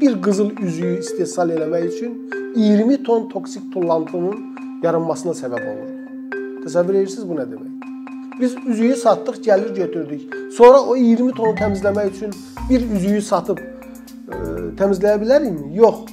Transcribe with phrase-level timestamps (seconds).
[0.00, 4.38] bir qızıl üzüyü istehsal eləmək üçün 20 ton toksik tullantının
[4.82, 5.90] yaranmasına səbəb olur.
[6.64, 7.70] Təsəvvür edirsiniz bu nə demək?
[8.40, 10.34] Biz üzüyü satdıq, gəlir götürdük.
[10.56, 12.32] Sonra o 20 tonu təmizləmək üçün
[12.70, 13.66] bir üzüyü satıb ə,
[14.32, 14.38] e,
[14.80, 15.76] təmizləyə bilərikmi?
[15.76, 16.08] Yox.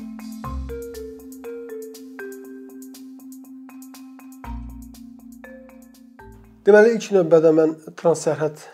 [6.68, 8.66] Deməli ilk növbədə mən transsərhəd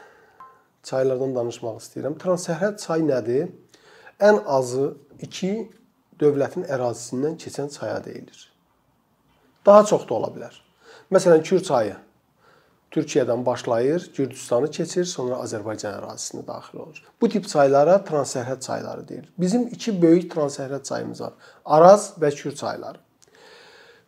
[0.90, 2.18] çaylardan danışmaq istəyirəm.
[2.24, 3.52] Transsərhəd çay nədir?
[4.24, 4.94] Ən azı
[5.26, 5.52] 2
[6.22, 8.48] dövlətin ərazisindən keçən çaya deyilir.
[9.66, 10.56] Daha çox da ola bilər.
[11.12, 11.96] Məsələn, Kür çayı
[12.94, 17.00] Türkiyədən başlayır, Gürcüstanı keçir, sonra Azərbaycan ərazisinə daxil olur.
[17.22, 19.32] Bu tip çaylara transsərhəd çayları deyilir.
[19.38, 21.34] Bizim iki böyük transsərhəd çayımız var.
[21.66, 23.02] Araz və Kür çayları.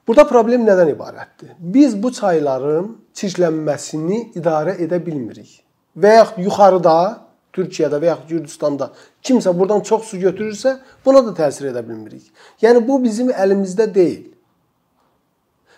[0.07, 1.55] Burada problem nədən ibarətdir?
[1.59, 5.63] Biz bu çayların çirklənməsini idarə edə bilmirik.
[5.97, 7.24] Və yaxud yuxarıda
[7.55, 8.90] Türkiyədə və yaxud Gürcüstanda
[9.23, 12.28] kimsə buradan çox su götürürsə, buna da təsir edə bilmirik.
[12.62, 14.31] Yəni bu bizim əlimizdə deyil.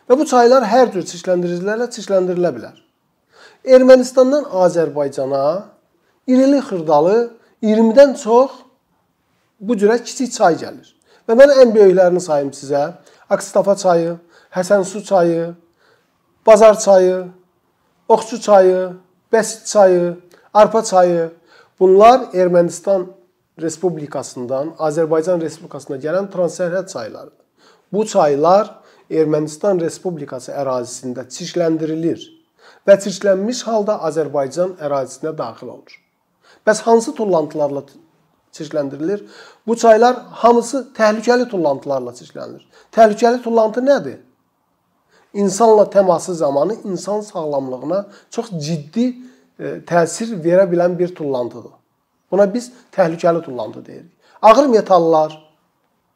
[0.10, 2.78] Və bu çaylar hər cür çirkləndiricilərlə çirkləndirilə bilər.
[3.68, 5.68] Ermənistandan Azərbaycana
[6.28, 7.18] irili xırdalı
[7.64, 8.52] 20-dən çox
[9.60, 10.94] bu cürə kiçik çay gəlir.
[11.28, 12.94] Və mən ən böyüklərini sayım sizə.
[13.30, 14.16] Akstafa çayı,
[14.56, 15.56] Həsənsu çayı,
[16.48, 17.28] Bazar çayı,
[18.08, 18.94] Oxçu çayı,
[19.34, 20.18] Bəsit çayı,
[20.54, 21.32] Arpa çayı.
[21.80, 23.04] Bunlar Ermənistan
[23.62, 27.46] Respublikasından Azərbaycan Respublikasına gələn transsərhəd çaylarıdır.
[27.94, 28.72] Bu çaylar
[29.12, 32.24] Ermənistan Respublikası ərazisində çirkləndirilir
[32.88, 36.00] və çirklənmiş halda Azərbaycan ərazisinə daxil olur.
[36.66, 37.86] Bəs hansı tullantılarla
[38.58, 39.28] çirkləndirilir?
[39.68, 42.66] Bu çaylar hamısı təhlükəli tullantılarla çirklənir.
[42.92, 44.18] Təhlükəli tullantı nədir?
[45.34, 49.14] İnsanla təması zamanı insan sağlamlığına çox ciddi e,
[49.60, 51.74] təsir verə bilən bir tullantıdır.
[52.32, 54.12] Buna biz təhlükəli tullantı deyirik.
[54.42, 55.54] Ağır metallar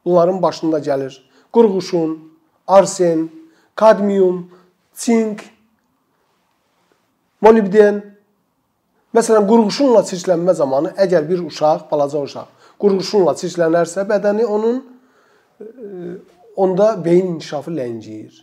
[0.06, 1.22] bunların başında gəlir.
[1.54, 2.34] Qurğuşun,
[2.68, 3.30] arsen,
[3.76, 4.52] kadmium,
[4.94, 5.44] sink,
[7.42, 8.04] molibden.
[9.16, 14.80] Məsələn, qurğuşunla çirklənmə zamanı əgər bir uşaq, balaca uşaq qurğuşunla çirklənərsə, bədəni onun
[15.62, 15.66] e,
[16.58, 18.42] onda beyin inkişafı ləngiyir.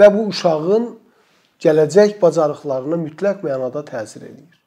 [0.00, 0.86] Və bu uşağın
[1.64, 4.58] gələcək bacarıqlarına mütləq mənada təsir eləyir.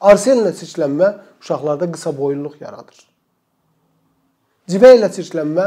[0.00, 1.08] Arsenlə çirklənmə
[1.42, 3.00] uşaqlarda qısa boyluluq yaradır.
[4.70, 5.66] Civə ilə çirklənmə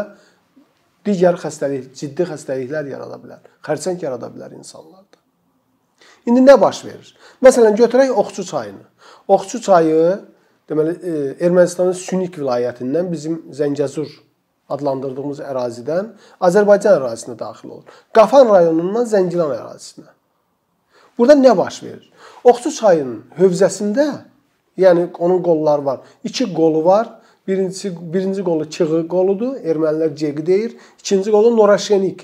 [1.06, 3.44] digər xəstəlik, ciddi xəstəliklər yarada bilər.
[3.66, 5.20] Xərçəng yarada bilər insanlarda.
[6.26, 7.10] İndi nə baş verir?
[7.44, 8.86] Məsələn, götürək Oxçu çayını.
[9.28, 10.04] Oxçu çayı
[10.70, 11.14] deməli e,
[11.46, 14.10] Ermənistanın Sünik vilayətindən bizim Zəngəzur
[14.72, 16.14] adlandırdığımız ərazidən
[16.48, 18.02] Azərbaycan ərazisinə daxil olur.
[18.16, 20.08] Qafan rayonundan Zəngilan ərazisinə.
[21.18, 22.12] Burada nə baş verir?
[22.44, 24.08] Oxçu çayının hövzəsində,
[24.78, 26.00] yəni onun qolları var.
[26.24, 29.56] 2 qolu var Birincisi birinci qolu çığı qoludur.
[29.56, 30.76] Ermənilər Cegi deyir.
[31.00, 32.24] İkinci qolu Noraşenik.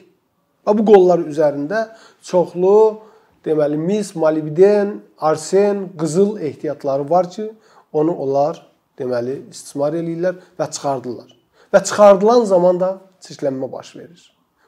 [0.63, 1.89] Və bu qollar üzərində
[2.23, 3.01] çoxlu
[3.45, 7.51] deməli mis, molibden, arsen, qızıl ehtiyatları var ki,
[7.93, 8.63] onu onlar
[8.99, 11.29] deməli istismar eləyirlər və çıxardırlar.
[11.73, 12.91] Və çıxardılan zaman da
[13.23, 14.23] çirklənmə baş verir.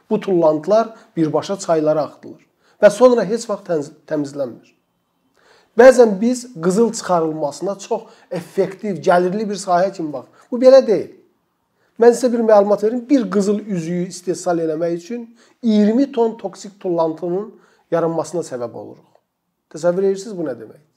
[0.09, 2.51] Bu tullantılar birbaşa çaylara axıdılır
[2.81, 4.75] və sonra heç vaxt təmizlənmir.
[5.78, 10.25] Bəzən biz qızıl çıxarılmasına çox effektiv, gəlirli bir sahə kimi bax.
[10.52, 11.12] Bu belə deyil.
[12.00, 13.06] Mən sizə bir məlumat verim.
[13.09, 17.53] Bir qızıl üzüyü istehsal eləmək üçün 20 ton toksik tullantının
[17.91, 19.08] yaranmasına səbəb oluruq.
[19.72, 20.88] Təsəvvür edirsiniz bu nə deməkdir?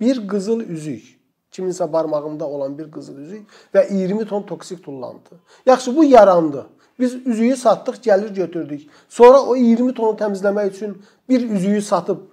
[0.00, 1.04] Bir qızıl üzük,
[1.52, 5.36] kiminsə barmağında olan bir qızıl üzük və 20 ton toksik tullantı.
[5.66, 6.66] Yaxşı, bu yarandı.
[6.98, 8.90] Biz üzüyü satdıq, gəlir götürdük.
[9.08, 10.96] Sonra o 20 tonu təmizləmək üçün
[11.28, 12.24] bir üzüyü satıb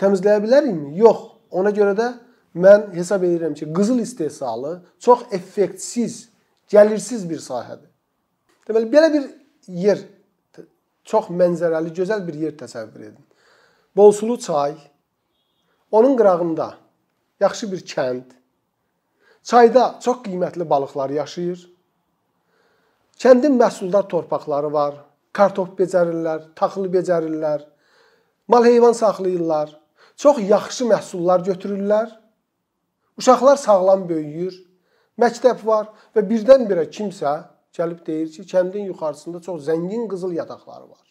[0.00, 0.96] təmizləyə bilərikmi?
[0.98, 1.26] Yox.
[1.50, 2.12] Ona görə də
[2.54, 6.28] mən hesab edirəm ki, qızıl istehsalı çox effektsiz,
[6.70, 7.90] gəlirsiz bir sahədir.
[8.68, 9.26] Deməli belə bir
[9.66, 9.98] yer
[11.04, 13.24] çox mənzərəli, gözəl bir yer təsəvvür edin.
[13.96, 14.76] Bolsulu çay,
[15.90, 16.74] onun qırağında
[17.40, 18.28] yaxşı bir kənd.
[19.42, 21.69] Çayda çox qiymətli balıqlar yaşayır.
[23.20, 24.94] Kəndin məhsuldar torpaqları var.
[25.32, 27.66] Kartof becərirlər, taxıl becərirlər,
[28.50, 29.80] Mal heyvan saxlayırlar.
[30.16, 32.08] Çox yaxşı məhsullar götürürlər.
[33.18, 34.56] Uşaqlar sağlam böyüyür.
[35.22, 35.86] Məktəb var
[36.16, 37.34] və birdən-birə kimsə
[37.78, 41.06] gəlib deyir ki, kəndin yuxarısında çox zəngin qızıl yataqları var.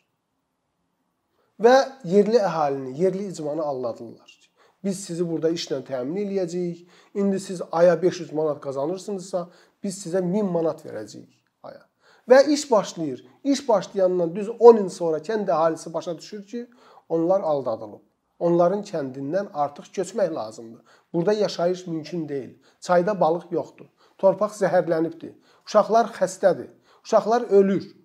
[1.64, 4.36] Və yerli əhalini, yerli icmanı aldadırlar.
[4.84, 6.88] Biz sizi burada işlə təmin eləyəcəyik.
[7.14, 9.48] İndi siz aya 500 manat qazanırsınızsa,
[9.84, 11.89] biz sizə 1000 manat verəcəyik aya.
[12.30, 13.26] Və iş başlayır.
[13.44, 16.68] İş başlayandan düz 10 il sonra kənd əhalisi başa düşür ki,
[17.10, 18.02] onlar aldadılıb.
[18.40, 20.82] Onların kəndindən artıq köçmək lazımdır.
[21.14, 22.58] Burada yaşayış mümkün deyil.
[22.80, 23.86] Çayda balıq yoxdur.
[24.18, 25.34] Torpaq zəhərlənibdir.
[25.68, 26.70] Uşaqlar xəstədir.
[27.04, 27.96] Uşaqlar ölür.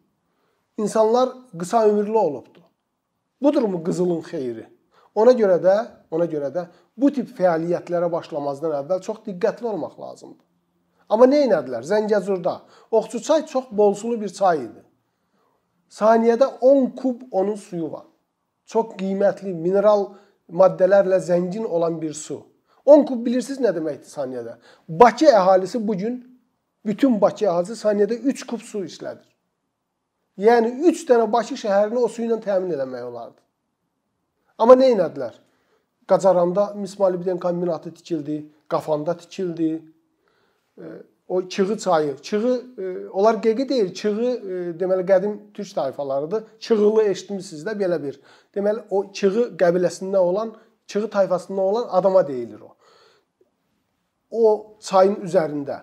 [0.78, 1.28] İnsanlar
[1.58, 2.62] qısa ömürlü olubdur.
[3.42, 4.66] Budurmu qızılın xeyri?
[5.14, 5.76] Ona görə də,
[6.10, 6.66] ona görə də
[6.96, 10.46] bu tip fəaliyyətlərə başlamazdan əvvəl çox diqqətli olmaq lazımdır.
[11.08, 11.84] Amma nə etdilər?
[11.84, 12.60] Zəngəzurda
[12.90, 14.82] Oxçu çay çox bolsulu bir çay idi.
[15.90, 18.06] Saniyədə 10 kub onun suyu var.
[18.66, 20.06] Çox qiymətli mineral
[20.48, 22.40] maddələrlə zəngin olan bir su.
[22.86, 24.56] 10 kub bilirsiniz nə deməkdir saniyədə?
[24.88, 26.18] Bakı əhalisi bu gün
[26.86, 29.28] bütün Bakı əhalisi saniyədə 3 kub su işlədir.
[30.38, 33.40] Yəni 3 dənə Bakı şəhərini o su ilə təmin etmək olardı.
[34.58, 35.34] Amma nə etdilər?
[36.06, 39.82] Qacaranda mis molibden kombinatı tikildi, Qafanda tikildi.
[41.28, 42.64] O Çığı çayı, Çığı
[43.12, 44.10] onlar qeqi deyil, Çığı
[44.80, 46.44] deməli qədim türk tayfalarıdır.
[46.60, 48.20] Çığılı eşitmisiniz də belə bir.
[48.54, 50.54] Deməli o Çığı qəbiləsindən olan,
[50.86, 52.76] Çığı tayfasından olan adama deyilir o.
[54.30, 55.78] O çayın üzərində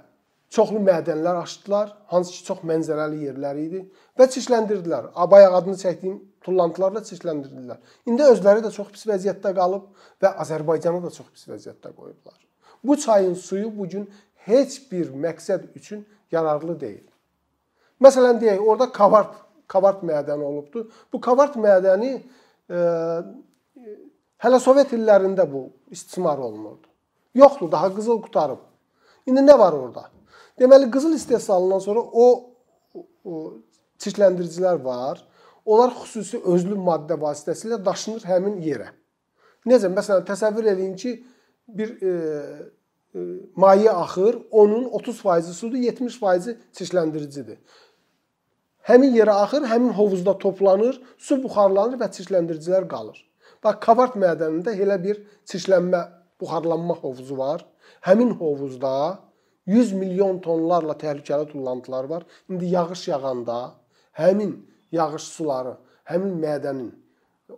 [0.50, 3.82] çoxlu mədənlər açdılar, hansı ki çox mənzərəli yerlər idi
[4.20, 5.10] və çirkləndirdilər.
[5.32, 7.80] Bayaq adını çəkdiyim tullantılarla çirkləndirdilər.
[8.06, 9.88] İndi özləri də çox pis vəziyyətdə qalıb
[10.22, 12.36] və Azərbaycanı da çox pis vəziyyətdə qoyublar.
[12.84, 14.10] Bu çayın suyu bu gün
[14.48, 17.08] heç bir məqsəd üçün yararlı deyil.
[18.02, 19.36] Məsələn deyək, orada kavart,
[19.70, 20.88] kavart mədəni olubdu.
[21.14, 22.80] Bu kavart mədəni e,
[24.42, 26.88] hələ Sovet illərində bu istismar olunurdu.
[27.38, 28.64] Yoxdur, daha qızıl qutarıb.
[29.30, 30.10] İndi nə var orada?
[30.60, 32.26] Deməli qızıl istehsalından sonra o,
[33.26, 33.36] o
[34.02, 35.22] çirkləndiricilər var.
[35.66, 38.90] Onlar xüsusi özlü maddə vasitəsilə daşınır həmin yerə.
[39.70, 39.92] Necə?
[39.94, 41.12] Məsələn, təsəvvür eləyin ki,
[41.70, 42.14] bir e,
[43.56, 47.58] maye axır, onun 30% sudur, 70% çirkləndiricidir.
[48.88, 53.20] Həmin yerə axır, həmin hovuzda toplanır, su buxarlanır və çirkləndiricilər qalır.
[53.64, 56.02] Bax, kavart mədənində elə bir çirklənmə,
[56.42, 57.66] buxarlanma hovuzu var.
[58.02, 59.20] Həmin hovuzda
[59.66, 62.26] 100 milyon tonlarla təhlükəli tullantılar var.
[62.50, 63.60] İndi yağış yağanda
[64.18, 64.56] həmin
[64.92, 65.76] yağış suları,
[66.10, 66.90] həmin mədənin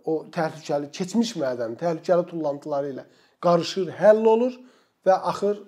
[0.04, 3.04] o təhlükəli keçmiş mədənin təhlükəli tullantıları ilə
[3.40, 4.58] qarışır, həll olur
[5.06, 5.60] və axır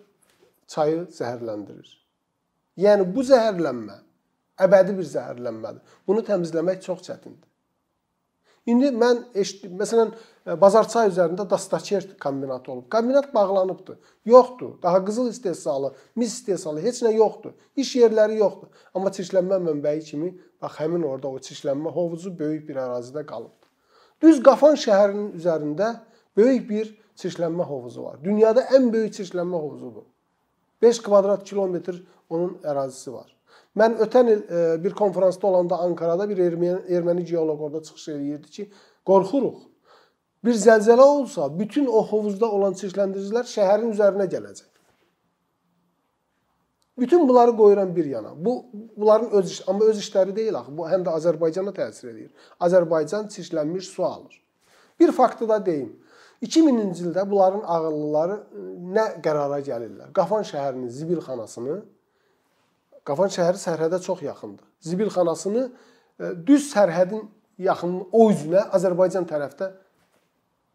[0.73, 1.91] çayı zəhərləndirir.
[2.77, 4.00] Yəni bu zəhərlənmə
[4.67, 5.99] əbədi bir zəhərlənmədir.
[6.09, 7.49] Bunu təmizləmək çox çətindir.
[8.67, 9.21] İndi mən
[9.79, 10.11] məsələn,
[10.59, 12.88] Bazarçay üzərində Dastakert kombinatı olub.
[12.91, 13.99] Kombinat bağlanıbdı.
[14.25, 14.83] Yoxdur.
[14.83, 17.55] Daha qızıl istehsalı, mis istehsalı heç nə yoxdur.
[17.77, 18.69] İş yerləri yoxdur.
[18.94, 20.32] Amma çirklənmə mənbəyi kimi
[20.62, 23.71] bax həmin orada o çirklənmə hovuzu böyük bir ərazidə qalıbdı.
[24.23, 25.93] Düz Qafan şəhərinin üzərində
[26.37, 28.19] böyük bir çirklənmə hovuzu var.
[28.25, 30.05] Dünyada ən böyük çirklənmə hovuzudur.
[30.83, 33.33] 5 kvadrat kilometr onun ərazisi var.
[33.77, 38.51] Mən ötən il e, bir konfransda olanda Ankarada bir erməni, erməni geoloq orada çıxış eləyirdi
[38.51, 38.71] ki,
[39.05, 39.59] qorxuruq.
[40.45, 44.71] Bir zəlzələ olsa, bütün o hovuzda olan çirkləndiricilər şəhərin üzərinə gələcək.
[46.99, 48.33] Bütün bunları qoyuram bir yana.
[48.45, 48.65] Bu
[48.97, 50.77] bunların öz iş, amma öz işləri deyil axı.
[50.79, 52.31] Bu həm də Azərbaycana təsir edir.
[52.61, 54.43] Azərbaycan çirklənmiş su alır.
[55.01, 55.97] Bir faktı da deyim.
[56.43, 58.65] 2000-ci ildə bunların ağıllıları e,
[58.97, 60.12] nə qərara gəlirlər?
[60.17, 61.79] Qafan şəhərinin zibilxanasını
[63.06, 64.65] Qafan şəhəri sərhədə çox yaxındır.
[64.81, 65.62] Zibilxanasını
[66.21, 67.29] e, düz sərhədin
[67.59, 69.71] yaxın o üzünə Azərbaycan tərəfdə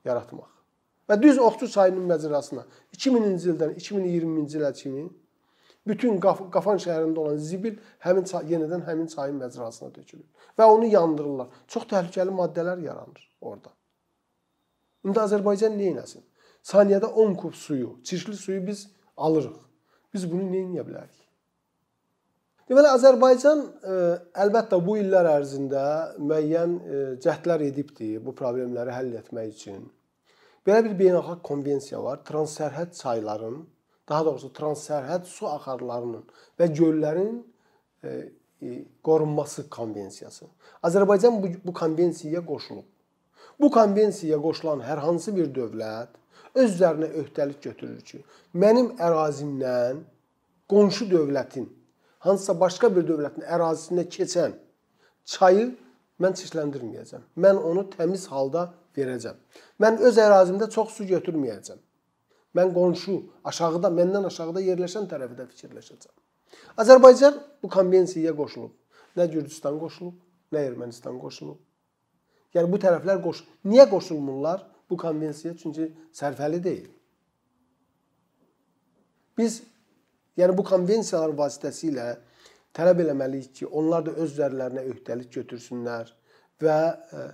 [0.08, 0.48] yaratmaq.
[1.10, 2.64] Və düz Oxçu çayının məcrasına
[2.96, 5.10] 2000-ci ildən 2020-ci ilə kimi
[5.88, 10.26] bütün Qafan şəhərində olan zibil həmin yenidən həmin çayın məcrasına tökülür
[10.58, 11.48] və onu yandırırlar.
[11.68, 13.74] Çox təhlükəli maddələr yaranır orada.
[15.06, 16.24] İndi Azərbaycan nə etsin?
[16.64, 19.58] Saniyədə 10 kub suyu, çirkli suyu biz alırıq.
[20.14, 21.22] Biz bunu nə edə bilərik?
[22.70, 23.96] Deməli Azərbaycan ə, e,
[24.46, 25.82] əlbəttə bu illər ərzində
[26.22, 29.82] müəyyən ə, e, cəhdlər edibdi bu problemləri həll etmək üçün.
[30.68, 32.22] Belə bir beynəlxalq konvensiya var.
[32.28, 33.58] Transsərhəd çayların,
[34.08, 36.24] daha doğrusu transsərhəd su axarlarının
[36.62, 38.16] və göllərin ə,
[38.62, 40.48] e, qorunması konvensiyası.
[40.88, 42.88] Azərbaycan bu, bu konvensiyaya qoşulub.
[43.62, 46.18] Bu konvensiyaya qoşulan hər hansı bir dövlət
[46.56, 50.02] öz üzərinə öhdəlik götürür ki, mənim ərazimdən
[50.72, 51.70] qonşu dövlətin
[52.26, 54.58] hansısa başqa bir dövlətin ərazisində keçən
[55.34, 55.70] çayı
[56.22, 57.24] mən çirkləndirməyəcəm.
[57.44, 59.40] Mən onu təmiz halda verəcəm.
[59.82, 61.80] Mən öz ərazimdə çox su götürməyəcəm.
[62.58, 66.14] Mən qonşu, aşağıda, məndən aşağıda yerləşən tərəfi də fikirləşəcəm.
[66.84, 68.74] Azərbaycan bu konvensiyaya qoşulub.
[69.18, 70.18] Nə Gürcüstan qoşulub,
[70.52, 71.60] nə Ermənistan qoşulub.
[72.56, 73.44] Yəni bu tərəflər qoş.
[73.68, 75.58] Niyə qoşulmurlar bu konvensiyaya?
[75.58, 76.90] Çünki sərfəli deyil.
[79.38, 79.62] Biz
[80.40, 82.08] Yəni bu konvensiyalar vasitəsilə
[82.76, 86.14] tələb eləməliyik ki, onlar da öz üzərlərinə öhdəlik götürsünlər
[86.64, 87.26] və e,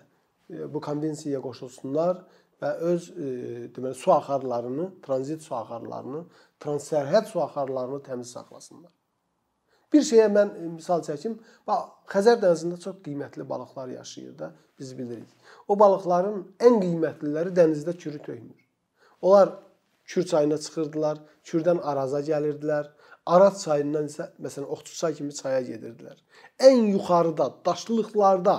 [0.74, 2.24] bu konvensiyaya qoşulsunlar
[2.64, 3.28] və öz e,
[3.76, 6.24] deməli su axarlarını, tranzit su axarlarını
[6.64, 8.92] transsərhəd su axarlarını təmiz saxlasınlar.
[9.94, 11.38] Bir şeyə mən e, misal çəkim.
[11.68, 15.30] Bax, Xəzər dənizində çox qiymətli balıqlar yaşayır da, biz bilirik.
[15.68, 18.68] O balıqların ən qiymətliləri dənizdə kürü tökmür.
[19.22, 19.56] Onlar
[20.08, 22.86] Kür çayına çıxırdılar, Kürdən Araza gəlirdilər.
[23.28, 26.22] Araz çayından isə məsələn Oxçu çay kimi çaya gedirdilər.
[26.64, 28.56] Ən yuxarıda, daşlıqlarda,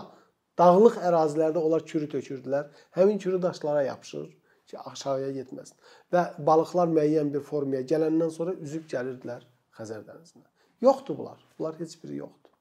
[0.60, 2.68] dağlıq ərazilərdə onlar kürü tökürdülər.
[2.98, 4.28] Həmin kürü daşlara yapışır
[4.68, 5.76] ki, aşağıya getməsin.
[6.12, 9.48] Və balıqlar müəyyən bir formaya gələndən sonra üzüb gəlirdilər
[9.80, 10.44] Xəzər dənizinə.
[10.80, 11.40] Yoxdur bunlar.
[11.58, 12.52] Bunlar heç biri yoxdur.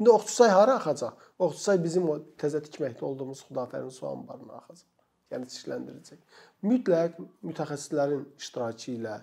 [0.00, 1.12] İndi Oxçay hara axacaq?
[1.38, 4.88] Oxçay bizim o təzə tikməkdə olduğumuz Xudafərin su anbarına axacaq.
[5.32, 6.24] Yəni çirkləndirəcək.
[6.70, 9.14] Mütləq mütəxəssislərin iştirakı ilə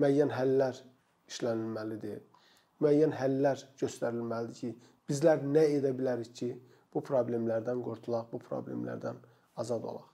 [0.00, 0.80] müəyyən həllər
[1.30, 2.22] işlənilməlidir.
[2.82, 4.72] Müəyyən həllər göstərilməlidir ki,
[5.10, 6.50] bizlər nə edə bilərik ki,
[6.94, 9.20] bu problemlərdən qurtulaq, bu problemlərdən
[9.60, 10.13] azad olaq.